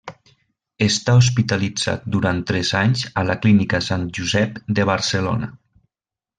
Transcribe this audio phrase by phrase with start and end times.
[0.85, 5.55] Està hospitalitzat durant tres anys a la Clínica sant Josep de Barcelona.